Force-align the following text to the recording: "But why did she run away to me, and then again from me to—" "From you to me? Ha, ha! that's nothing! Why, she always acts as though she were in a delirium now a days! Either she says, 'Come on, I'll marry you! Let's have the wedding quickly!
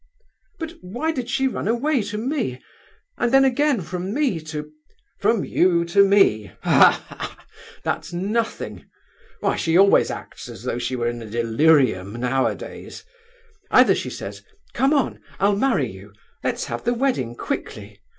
"But 0.57 0.77
why 0.81 1.11
did 1.11 1.29
she 1.29 1.47
run 1.47 1.67
away 1.67 2.01
to 2.01 2.17
me, 2.17 2.59
and 3.19 3.31
then 3.31 3.45
again 3.45 3.81
from 3.81 4.11
me 4.15 4.39
to—" 4.39 4.71
"From 5.19 5.43
you 5.45 5.85
to 5.85 6.03
me? 6.03 6.51
Ha, 6.63 7.05
ha! 7.07 7.37
that's 7.83 8.11
nothing! 8.11 8.85
Why, 9.41 9.55
she 9.57 9.77
always 9.77 10.09
acts 10.09 10.49
as 10.49 10.63
though 10.63 10.79
she 10.79 10.95
were 10.95 11.05
in 11.07 11.21
a 11.21 11.29
delirium 11.29 12.13
now 12.13 12.47
a 12.47 12.55
days! 12.55 13.03
Either 13.69 13.93
she 13.93 14.09
says, 14.09 14.41
'Come 14.73 14.91
on, 14.91 15.19
I'll 15.39 15.55
marry 15.55 15.91
you! 15.91 16.13
Let's 16.43 16.65
have 16.65 16.83
the 16.83 16.95
wedding 16.95 17.35
quickly! 17.35 18.01